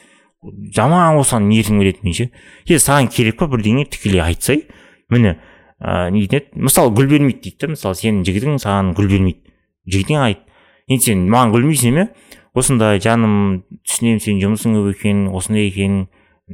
[0.43, 2.29] жаман осыған нетім келеді ше?
[2.67, 4.65] Е саған керек па бірдеңе тікелей айтсай.
[5.11, 5.37] Міне
[5.83, 9.53] ыыы не еді мысалы гүл бермейді дейді да мысалы сенің жігітің саған гүл бермейді.
[9.91, 10.43] Жігітіңе айт.
[10.87, 12.09] Енді сен маған гүл бермейсің иә
[12.55, 16.07] осындай жаным түсінемін сенің жұмысың көп екенін осындай екенін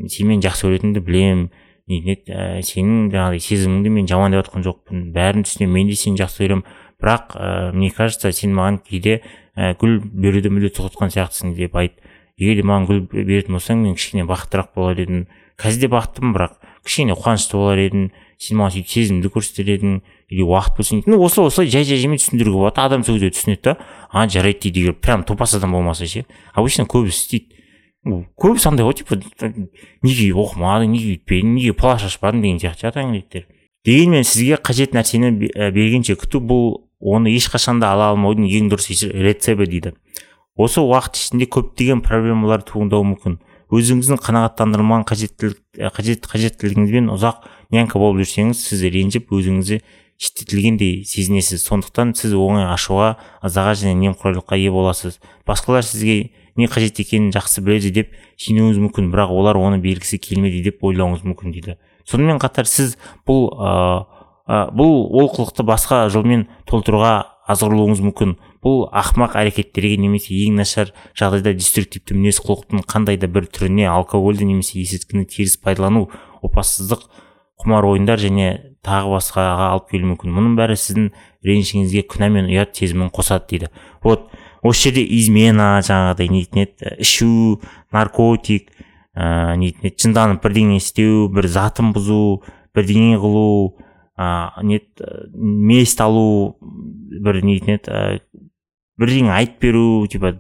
[0.09, 1.49] сенімен жақсы көретініңді білемін.
[1.89, 5.07] Не еді ә, сенің жаңағыдай сезіміңді мен жаман деп жатқан жоқпын.
[5.15, 6.65] Бәрін түсінемін мен де сені жақсы көремін.
[7.01, 9.23] Бірақ ә, мне кажется сен маған кейде
[9.57, 11.97] ә, гүл беруді мүлде тоқтатқан сияқтысың деп айт.
[12.37, 15.25] Егер де маған гүл беретін болсаң мен кішкене бақыттырақ болар едім.
[15.59, 18.11] Қазір де бақыттымын бірақ кішкене қуанышты болар едім.
[18.39, 22.23] Сен маған сөйтіп сезімді көрсетер едің или уақыт бөлсең ну осылай осылай жай жай жаймен
[22.23, 23.77] түсіндіруге болады адам сол кезде түсінеді да.
[24.11, 26.25] А жарайды дейді егер прям топас адам болмаса ше.
[26.55, 27.59] Обычно көбісі істейді
[28.39, 29.19] көбісі андай ғой типа
[30.07, 30.95] неге оқымадың?
[30.95, 32.43] Неге өйтпедің неге плаш ашпадың?
[32.47, 33.49] деген сияқты жатыр әңгімеліктер
[33.89, 35.33] дегенмен сізге қажет нәрсені
[35.73, 36.65] бергенше күту бұл
[37.01, 39.95] оны ешқашан да ала алмаудың ең дұрыс рецебі дейді.
[40.59, 43.39] Осы уақыт ішінде көптеген проблемалар туындауы мүмкін.
[43.73, 49.81] Өзіңіздің қанағаттандырылмаған қажеттілік қажет қажеттілігіңізбен ұзақ нянька болып жүрсеңіз сіз ренжіп өзіңізді
[50.19, 51.63] шеттетілгендей сезінесіз.
[51.63, 55.21] Сондықтан сіз оңай ашуға ызаға және немқұрайлыққа ие боласыз.
[55.47, 60.65] Басқалар сізге не қажет екенін жақсы біледі деп сенуіңіз мүмкін бірақ олар оны бергісі келмейді
[60.67, 61.77] деп ойлауыңыз мүмкін дейді.
[62.09, 62.97] Сонымен қатар сіз
[63.29, 68.35] бұл ә, бұл олқылықты басқа жолмен толтыруға азғырылуыңыз мүмкін.
[68.65, 74.49] Бұл ақымақ әрекеттерге немесе ең нашар жағдайда деструктивті мінез құлықтың қандай да бір түріне алкогольді
[74.49, 76.09] немесе есірткіні теріс пайдалану
[76.43, 77.07] опасыздық
[77.59, 78.49] құмар ойындар және
[78.87, 80.35] тағы басқаға алып келуі мүмкін.
[80.37, 81.09] Мұның бәрі сіздің
[81.45, 83.71] ренішіңізге күнә мен ұят сезімін қосады дейді.
[84.05, 84.31] Вот
[84.63, 87.61] осы жерде измена жаңағыдай нетін еді ішу
[87.95, 88.71] наркотик
[89.19, 92.41] ыыы нетін еді жынданып бірдеңе істеу бір затын бұзу
[92.77, 93.75] бірдеңе қылу
[94.19, 94.81] ыыы не
[95.35, 98.23] месть алу бір нетін еді
[98.99, 100.37] бірдеңе айтып беру типа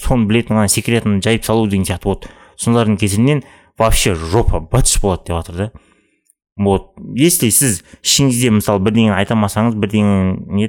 [0.00, 2.08] соны білетін ғана секретін жайып салу деген сияқты.
[2.08, 3.44] Вот солардың кесірінен
[3.78, 5.70] вообще жопа бытыш болады деп жатыр да.
[6.64, 6.92] Вот.
[7.16, 10.68] Если сіз ішіңізде мысалы бірдеңені айта алмасаңыз бірдеңе не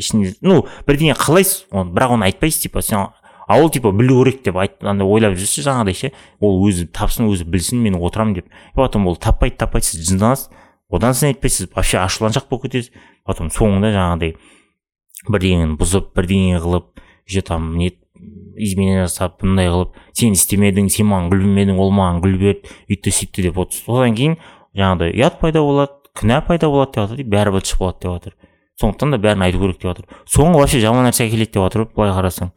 [0.00, 3.06] ішіңіз ну бірдеңе қалайсыз оны бірақ оны айтпайсыз типа сен
[3.46, 7.46] а ол типа білу керек деп андай ойлап жүрсіз жаңағыдай ше ол өзі тапсын өзі
[7.46, 8.50] білсін мен отырамын деп.
[8.74, 10.50] Потом ол таппайды таппайды сіз жынданасыз.
[10.90, 12.92] Одан сын етпейсіз вообще ашуланшақ болып кетесіз.
[13.24, 14.36] Потом соңында жаңағыдай
[15.28, 17.92] бірдеңені бұзып бірдеңе қылып уже там не
[18.56, 23.14] изменение жасап мындай қылып сен істемедің сен маған гүл бермедің ол маған гүл берді үйтті
[23.18, 24.36] сөйтті деп вот содан кейін
[24.76, 28.36] жаңағыдай ұят пайда болады күнә пайда болады деп жатыр бәрі быт болады деп жатыр.
[28.80, 30.06] Сондықтан да бәрін айту керек деп жатыр.
[30.26, 32.52] Соңы вообще жаман нәрсе әкеледі деп жатыр былай қарасаң.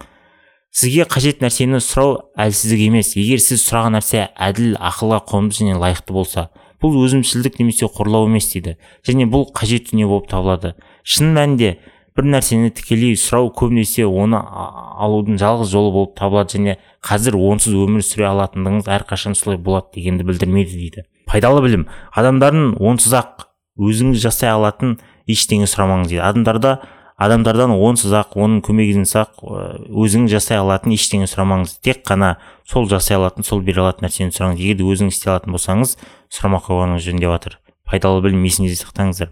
[0.76, 3.14] Сізге қажет нәрсені сұрау әлсіздік емес.
[3.16, 6.50] Егер сіз сұраған нәрсе әділ ақылға қонымды және лайықты болса
[6.84, 8.76] бұл өзімшілдік немесе қорлау емес дейді.
[9.08, 10.74] Және бұл қажет дүние болып табылады.
[11.08, 11.78] Шын мәнінде
[12.16, 18.04] бір нәрсені тікелей сұрау көбінесе оны алудың жалғыз жолы болып табылады және қазір онсыз өмір
[18.06, 21.08] сүре алатындығыңыз әрқашан солай болады дегенді білдірмейді дейді.
[21.30, 21.88] Пайдалы білім.
[22.16, 26.24] Адамдардың онсыз ақ өзіңіз жасай алатын ештеңе сұрамаңыз дейді.
[26.26, 26.78] Адамдарда
[27.16, 29.44] адамдардан онсыз ақ оның көмегінсіз ақ
[29.90, 31.78] өзіңіз жасай алатын ештеңе сұрамаңыз.
[31.84, 32.36] Тек қана
[32.68, 34.60] сол жасай алатын сол бере алатын нәрсені сұраңыз.
[34.60, 35.96] Егер өзіңіз істей алатын болсаңыз
[36.32, 39.30] сұрамай қойғаныңыз жөн деп жатыр пайдалы білім есіңізде сақтаңыздар.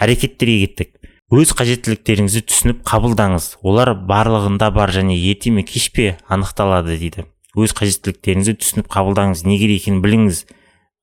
[0.00, 0.92] Әрекеттерге кеттік.
[1.32, 3.56] Өз қажеттіліктеріңізді түсініп қабылдаңыз.
[3.66, 7.24] Олар барлығында бар және ерте ме кеш пе анықталады дейді.
[7.58, 9.42] Өз қажеттіліктеріңізді түсініп қабылдаңыз.
[9.48, 10.44] Не керек екенін біліңіз.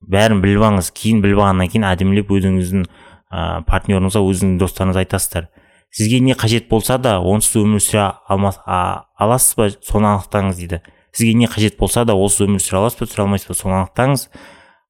[0.08, 0.94] Бәрін біліп алыңыз.
[0.96, 5.50] Кейін біліп алғаннан кейін әдемілеп өзіңіздің ә, партнеріңізға өзіңіздің достарыңызға айтасыздар.
[5.94, 10.82] Сізге не қажет болса да онсыз өмір сүре алмас, а, аласыз ба соны анықтаңыз дейді.
[11.14, 14.28] Сізге не қажет болса да онсыз өмір сүре аласыз ба сүре алмайсыз ба соны анықтаңыз.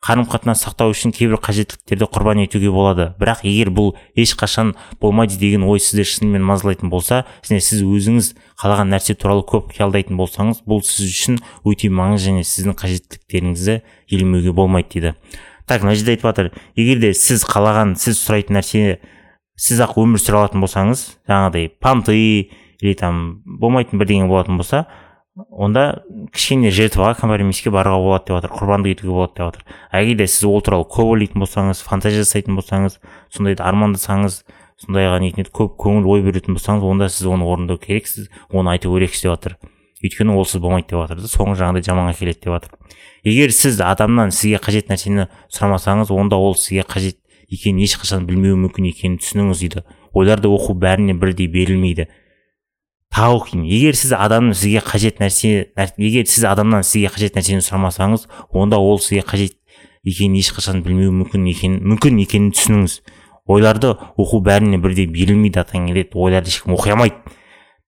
[0.03, 3.13] Қарым қатынас сақтау үшін кейбір қажеттіліктерді құрбан етуге болады.
[3.19, 8.91] Бірақ егер бұл ешқашан болмайды деген ой сізді шынымен мазалайтын болса және сіз өзіңіз қалаған
[8.91, 13.79] нәрсе туралы көп қиялдайтын болсаңыз бұл сіз үшін өте маңызды және сіздің қажеттіліктеріңізді
[14.11, 15.15] елемеуге болмайды дейді.
[15.67, 16.51] Так мына жерде айтып жатыр.
[16.75, 18.99] Егер де сіз қалаған сіз сұрайтын нәрсе
[19.55, 22.19] сіз ақ өмір сүре алатын болсаңыз жаңағыдай понты
[22.83, 24.83] или там болмайтын бірдеңе болатын болса
[25.33, 29.63] онда кішкене жертваға компромисске баруға болады деп жатыр құрбандық етуге болады деп жатыр
[29.97, 32.99] егер сіз ол туралы көп ойлайтын болсаңыз фантазия жасайтын болсаңыз
[33.33, 34.43] сондайды армандасаңыз
[34.83, 39.25] сондайға нетін көп көңіл ой беретін болсаңыз онда сіз оны орындау керексіз оны айту керексіз
[39.25, 39.57] деп жатыр
[40.03, 42.77] өйткені ол сіз болмайды деп жатыр да соңы жаңағыдай жаманға келеді деп жатыр
[43.25, 47.17] егер сіз адамнан сізге қажет нәрсені сұрамасаңыз онда ол сізге қажет
[47.53, 49.83] екенін ешқашан білмеуі мүмкін екенін түсініңіз дейді.
[50.13, 52.07] Ойларды оқу бәріне бірдей берілмейді.
[53.13, 55.51] Тағы оқиын егер сіз адамның сізге қажет нәрсе
[56.01, 59.59] егер сіз адамнан сізге қажет нәрсені сұрамасаңыз онда ол сізге қажет
[60.03, 62.97] екенін ешқашан білмеуі мүмкін екенін мүмкін екенін түсініңіз.
[63.47, 66.15] Ойларды оқу бәріне бірдей берілмейді атаң келеді.
[66.15, 67.39] Ойларды ешкім оқи алмайды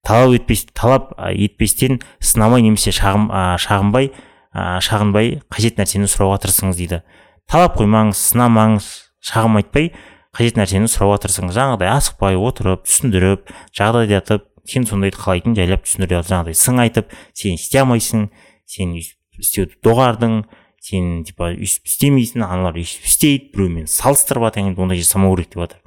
[0.06, 4.12] талап етпес талап етпестен сынамай немесе шағым, ә, шағынбай
[4.54, 7.02] ә, шағынбай қажет нәрсені сұрауға тырысыңыз дейді.
[7.50, 8.90] Талап қоймаңыз сынамаңыз
[9.26, 9.90] шағым айтпай
[10.36, 11.56] қажет нәрсені сұрауға тырысыңыз.
[11.58, 17.58] Жаңағыдай асықпай отырып түсіндіріп жағдай айтып сен сондайды қалайтын жайлап түсіндіре жаңағыдай сын айтып сен
[17.60, 18.30] істей алмайсың
[18.65, 20.43] сен істеуді доғардың
[20.86, 25.82] сен типа өйстіп істемейсің аналар өйстіп істейді біреумен салыстырып жатыр ондай жасамау керек деп жатыр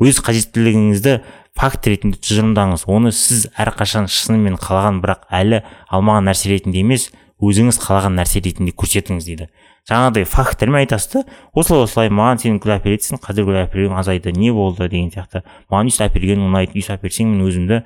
[0.00, 1.18] өз қажеттілігіңізді
[1.56, 2.86] факт ретінде тұжырымдаңыз.
[2.88, 5.60] Оны сіз әрқашан шынымен қалаған бірақ әлі
[5.92, 7.10] алмаған нәрсе ретінде емес
[7.44, 9.50] өзіңіз қалаған нәрсе ретінде көрсетіңіз дейді.
[9.88, 11.22] Жаңағыдай факттермен айтасыз да
[11.54, 15.42] осылай осылай маған сен гүл әперетін қазір гүл әперуің азайды не болды деген сияқты.
[15.70, 17.80] Маған үй әпергенің ұнайды үй әперсең мен өзімді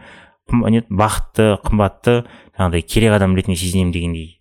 [0.90, 2.16] бақытты қымбатты
[2.58, 4.40] жаңағыдай керек адам ретінде сезінемін дегендей.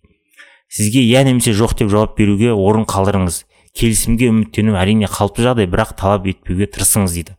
[0.68, 3.44] Сізге иә немесе жоқ деп жауап беруге орын қалдырыңыз.
[3.74, 7.38] Келісімге үміттену әрине қалыпты жағдай бірақ талап етпеуге тырысыңыз дейді.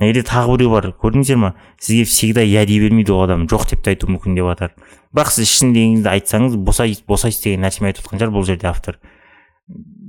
[0.00, 1.52] Мына жерде тағы біреу бар көрдіңіздер ма?
[1.78, 4.72] Сізге всегда иә дей бермейді ол адам жоқ деп те айтуы мүмкін деп жатыр
[5.14, 5.74] бірақ сіз шын
[6.06, 8.98] айтсаңыз босайсыз босайсыз деген нәрсені айтып жатқан шығар бұл жерде автор.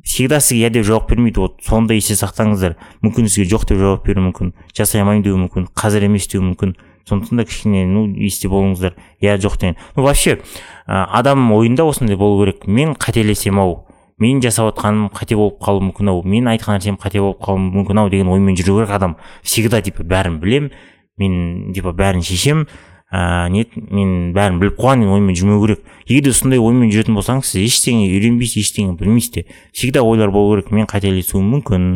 [0.04, 1.40] Всегда сізге иә деп жауап бермейді.
[1.40, 2.78] Вот соны да есте сақтаңыздар.
[3.02, 4.54] Мүмкін сізге жоқ деп жауап беруі мүмкін.
[4.74, 5.68] Жасай алмаймын деуі мүмкін.
[5.78, 6.76] Қазір емес деуі мүмкін.
[7.08, 8.98] Сондықтан да кішкене ну есте болыңыздар.
[9.22, 9.78] Иә жоқ деген.
[9.96, 10.42] Ну вообще
[10.86, 12.68] адам ойында осындай болу керек.
[12.68, 13.88] Мен қателесемін ау.
[14.22, 16.22] Менің жасап жатқаным қате болып қалуы мүмкін ау.
[16.22, 19.18] Менің айтқан нәрсем қате болып қалуы мүмкін ау деген оймен жүру керек адам.
[19.42, 20.70] Всегда типа бәрін білем.
[21.18, 22.68] Мен типа бәрін шешем.
[23.12, 25.84] Ә, не мен бәрін біліп қойған оймен жүрмеу керек.
[26.08, 30.56] Егер де сондай оймен жүретін болсаңыз сіз ештеңе үйренбейсіз ештеңе білмейсіз де всегда ойлар болу
[30.56, 30.72] керек.
[30.72, 31.90] Мен қателесуім мүмкін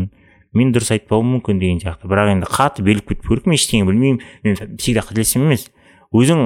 [0.55, 2.09] мен дұрыс айтпауым мүмкін деген сияқты.
[2.11, 4.21] Бірақ енді қатты беріліп кетпеу керек мен ештеңе білмеймін.
[4.43, 5.69] Мен всегда қателесемін емес.
[6.15, 6.45] Өзің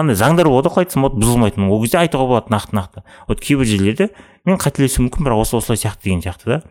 [0.00, 1.68] андай заңдар болады ғой айтсам болады бұзылмайтын.
[1.68, 3.02] Ол кезде айтуға болады нақты нақты.
[3.28, 4.08] Вот кейбір жерлерде
[4.48, 6.62] мен қателесуім мүмкін бірақ осы осылай сияқты деген сияқты да.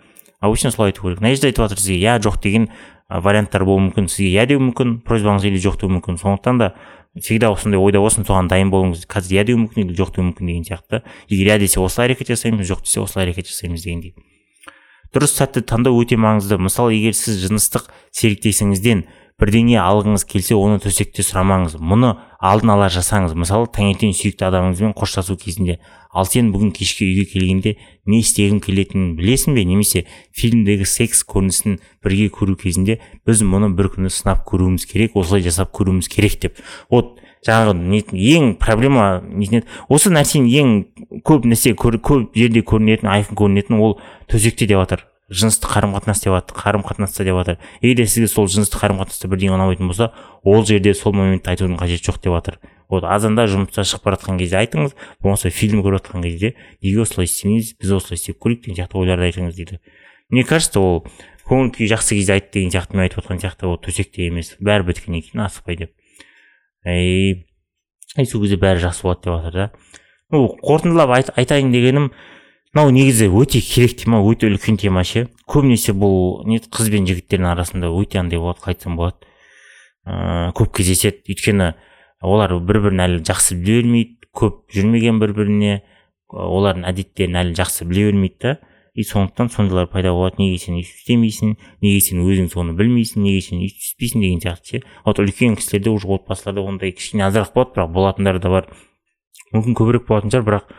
[0.42, 1.20] Обычно солай айту керек.
[1.22, 2.70] Мына жерде айтып жатыр сізге иә жоқ деген
[3.10, 4.08] варианттар болуы мүмкін.
[4.08, 6.22] Сізге иә деуі мүмкін просьбаңыз или жоқ деуі мүмкін.
[6.22, 6.74] Сондықтан да
[7.18, 9.08] всегда осындай ойда болсын соған дайын болыңыз.
[9.10, 11.04] Қазір иә деуі мүмкін или жоқ деуі мүмкін деген сияқты.
[11.28, 14.14] Егер иә десе осылай әрекет жасаймыз жоқ десе осылай әрекет жасаймыз дегендей
[15.14, 16.60] дұрыс сәтті таңдау өте маңызды.
[16.62, 19.08] Мысалы егер сіз жыныстық серіктесіңізден
[19.40, 21.78] бірдеңе алғыңыз келсе оны төсекте сұрамаңыз.
[21.80, 22.12] Мұны
[22.44, 23.36] алдын ала жасаңыз.
[23.40, 25.80] Мысалы таңертең сүйікті адамыңызбен қоштасу кезінде
[26.12, 27.76] ал сен бүгін кешке үйге келгенде
[28.10, 29.66] не істегің келетінін білесің бе?
[29.66, 35.46] немесе фильмдегі секс көрінісін бірге көру кезінде біз мұны бір күні сынап көруіміз керек осылай
[35.46, 36.58] жасап көруіміз керек деп.
[36.90, 43.80] Вот жаңағы ең проблема нетін осы нәрсенің ең көп нәрсе көп жерде көрінетін айқын көрінетін
[43.80, 48.28] ол төсекте деп жатыр жыныстық қарым қатынас деп жатыр қарым қатынаста деп жатыр егер сізге
[48.28, 50.12] сол жыныстық қарым қатынаста бірдеңе ұнамайтын болса
[50.44, 54.40] ол жерде сол моментте айтудың қажеті жоқ деп жатыр вот азанда жұмыстан шығып бара жатқан
[54.42, 58.80] кезде айтыңыз болмаса фильм көріп жатқан кезде неге осылай істемейсіз біз осылай істеп көрейік деген
[58.80, 59.78] сияқты ойларды айтыңыз дейді.
[60.30, 61.06] Мне кажется ол
[61.46, 64.90] көңіл күйі жақсы кезде айт деген сияқты мен айтып отқан сияқты ол төсекте емес бәрі
[64.90, 65.94] біткеннен кейін асықпай деп.
[66.86, 67.46] Ей
[68.26, 69.72] сол кезде бәрі жақсы болады деп жатыр да.
[70.34, 72.12] Ну қорытындылап айтайын дегенім
[72.76, 75.28] мынау негізі өте керек тема өте үлкен тема ше.
[75.50, 79.18] Көбінесе бұл не қыз бен жігіттердің арасында өте андай болады қалай айтсам болады.
[80.06, 81.24] Ыыы көп кездеседі.
[81.34, 81.74] Өйткені
[82.22, 85.80] олар бір бірін әлі жақсы біле бермейді көп жүрмеген бір біріне
[86.30, 88.58] олардың әдеттерін әлі жақсы біле бермейді да.
[88.94, 90.42] И сондықтан сондайлар пайда болады.
[90.42, 94.80] Неге сен өйтіп істемейсің неге сен өзің соны білмейсің неге сен өйтіп істейсің деген сияқты
[94.80, 94.84] ше.
[95.06, 98.68] Вот үлкен кісілерде уже отбасыларда ондай кішкене азырақ болады бірақ болатындар да бар.
[99.54, 100.74] Мүмкін көбірек болатын шығар бірақ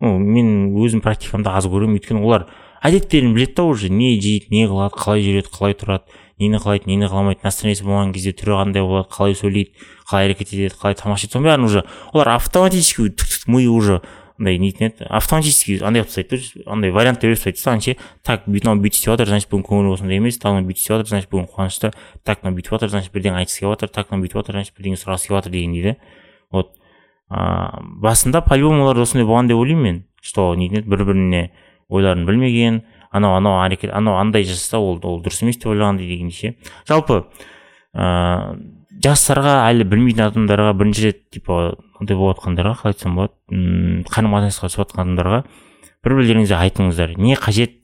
[0.00, 2.46] мен өзім практикамда аз көремін өйткені олар
[2.84, 7.08] әдеттерін біледі да уже не жейді не қылады қалай жүреді қалай тұрады нені қалайды нені
[7.08, 11.38] қаламайды настроениесі болған кезде түрі қандай болады қалай сөйлейді қалай әрекет етеді қалай тамақ ішеді
[11.38, 13.08] соның бәрін уже олар автоматически
[13.48, 14.02] миы уже
[14.38, 18.76] андай нетін еді автоматически андай қылып тастайды андай вариант беріп тастайды саған ше так мынау
[18.76, 21.92] бүйтіп істеп жатыр значит бүгін көңілі осындай емес мынау бүйтіп істеп жатыр значит бүгін қуанышты
[22.22, 25.00] так мынау бүйтіп жатыр значит бірдеңе айтқысы келіп жатыр так мынау бүйтіп жатыр значит бірдеңе
[25.00, 25.96] сұрағысы келіп жатыр дегендей да
[26.52, 26.74] вот.
[27.30, 30.04] Ыыы басында по любому олар осындай болған деп ойлаймын мен.
[30.22, 31.50] Что бір біріне
[31.88, 36.34] ойларын білмеген анау анау әрекет анау андай жасаса ол ол дұрыс емес деп ойлағандай дегендей
[36.34, 36.54] ше
[36.88, 37.26] жалпы
[37.94, 38.56] ыыы
[39.04, 44.70] жастарға әлі білмейтін адамдарға бірінші рет типа ондай болып жатқандарға қалай айтсам болады қарым қатынасқа
[44.70, 45.42] түсіп жатқан адамдарға
[46.06, 47.16] бір бірлеріңізге айтыңыздар.
[47.18, 47.76] Не қажет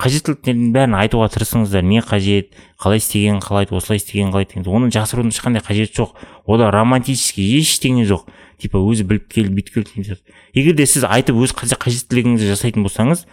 [0.00, 1.84] қажеттіліктердің бәрін айтуға тырысыңыздар.
[1.84, 6.14] Не қажет қалай істеген қалайды осылай істеген қалайды деген оны жасырудың ешқандай қажеті жоқ.
[6.46, 8.26] Ода романтический ештеңе жоқ.
[8.60, 13.26] Типа өзі біліп келді бүйтіп сияқты егер де сіз айтып өз қажеттілігіңізді жасайтын болсаңыз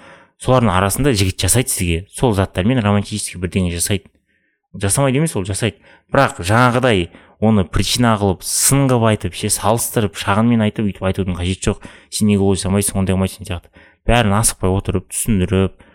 [0.44, 2.06] солардың арасында жігіт жасайды сізге.
[2.14, 4.12] Сол заттармен романтический бірдеңе жасайды.
[4.78, 5.82] Жасамайды емес ол жасайды.
[6.14, 7.10] Бірақ жаңағыдай
[7.42, 11.84] оны причина қылып сын қылып айтып ше салыстырып шағынмен айтып өйтіп айтудың қажеті жоқ.
[12.10, 13.74] Сен неге олай жасамайсың ондай қылмайсың сияқты.
[14.08, 15.87] Бәрін асықпай отырып түсіндіріп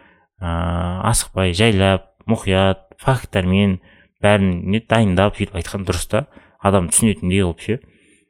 [0.42, 3.78] ыыы асықпай жайлап мұқият фактармен
[4.22, 6.26] бәрін не дайындап сөйтіп айтқан дұрыс та
[6.59, 7.78] адам түсінетіндей қылып ше.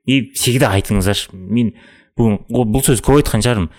[0.05, 1.75] И всегда айтыңыздаршы мен
[2.19, 3.71] бүгін бұл сөз көп айтқан шығармын.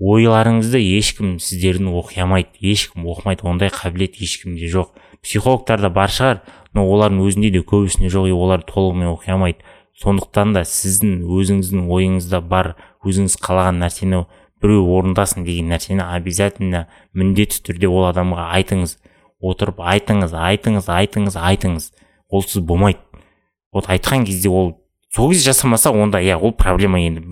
[0.00, 4.94] Ойларыңызды ешкім сіздердің оқи алмайды ешкім оқымайды ондай қабілет ешкімде жоқ.
[5.20, 6.40] Психологтарда бар шығар
[6.72, 9.66] но олардың өзінде де көбісінде жоқ и олар толығымен оқи алмайды
[10.00, 14.22] сондықтан да сіздің өзіңіздің ойыңызда бар өзіңіз қалаған нәрсені
[14.62, 18.98] біреу орындасын деген нәрсені обязательно міндетті түрде ол адамға айтыңыз.
[19.40, 21.90] Отырып айтыңыз айтыңыз айтыңыз айтыңыз.
[22.28, 23.00] Олсыз болмайды.
[23.72, 24.76] Вот айтқан кезде ол
[25.14, 27.24] сол кезде жасамаса онда иә ол проблема енді.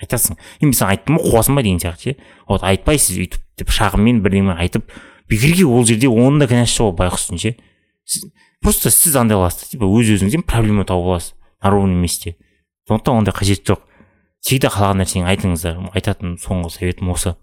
[0.00, 0.36] Айтасың.
[0.60, 2.16] Е мен саған айттым ғой қуасың ба деген сияқты ше.
[2.48, 4.92] Вот айтпайсыз өйтіп деп шағыммен бірдеме айтып
[5.28, 7.54] бекерге ол жерде оның да кінәсі жоқ байғұстың ше.
[8.60, 11.34] Просто сіз андай қыласыз типа өз өзіңізден проблема тауып аласыз.
[11.62, 12.36] На ровном месте.
[12.88, 13.80] Сондықтан ондай қажет жоқ.
[14.40, 17.34] Всегда қалаған нәрсеңді айтыңыздар айтатын соңғы советім осы.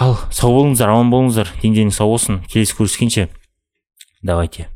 [0.00, 3.28] Ал сау болыңыздар аман болыңыздар дендеріңіз сау болсын келесі көріскенше
[4.22, 4.68] давайте.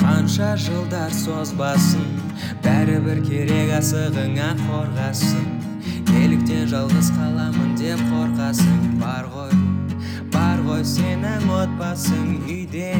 [0.00, 2.04] Қанша жылдар созбасын
[2.64, 5.48] бәрібір керек асығыңа қорғасын.
[6.10, 9.54] Неліктен жалғыз қаламын деп қорқасың бар ғой
[10.34, 12.92] бар ғой сенің отбасың үйде.